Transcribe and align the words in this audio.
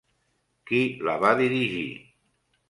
Qui 0.71 0.79
la 1.09 1.15
va 1.25 1.35
dirigir? 1.43 1.85